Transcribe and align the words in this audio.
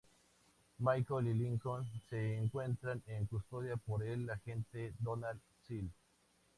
Michael 0.79 1.27
y 1.27 1.33
Lincoln 1.35 1.87
se 2.09 2.35
encuentran 2.39 3.03
en 3.05 3.27
custodia 3.27 3.77
por 3.77 4.03
el 4.03 4.27
agente 4.31 4.93
Donald 4.99 5.39
Self. 5.67 5.91